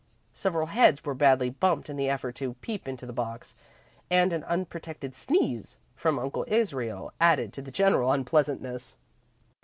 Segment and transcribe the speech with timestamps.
[0.33, 3.53] Several heads were badly bumped in the effort to peep into the box,
[4.09, 8.97] and an unprotected sneeze from Uncle Israel added to the general unpleasantness.